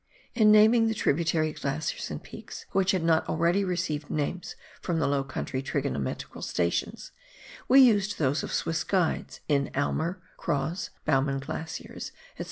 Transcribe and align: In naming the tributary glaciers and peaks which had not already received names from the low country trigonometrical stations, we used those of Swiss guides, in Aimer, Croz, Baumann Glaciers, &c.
In 0.33 0.51
naming 0.51 0.87
the 0.87 0.95
tributary 0.95 1.53
glaciers 1.53 2.09
and 2.09 2.23
peaks 2.23 2.65
which 2.71 2.89
had 2.89 3.03
not 3.03 3.29
already 3.29 3.63
received 3.63 4.09
names 4.09 4.55
from 4.81 4.97
the 4.97 5.05
low 5.05 5.23
country 5.23 5.61
trigonometrical 5.61 6.41
stations, 6.41 7.11
we 7.67 7.81
used 7.81 8.17
those 8.17 8.41
of 8.41 8.51
Swiss 8.51 8.83
guides, 8.83 9.41
in 9.47 9.69
Aimer, 9.75 10.19
Croz, 10.37 10.89
Baumann 11.05 11.37
Glaciers, 11.37 12.11
&c. 12.35 12.39